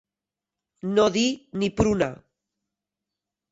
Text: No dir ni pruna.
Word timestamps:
No 0.95 1.05
dir 1.17 1.27
ni 1.63 1.71
pruna. 1.81 2.09